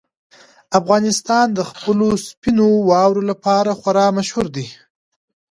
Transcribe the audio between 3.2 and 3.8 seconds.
لپاره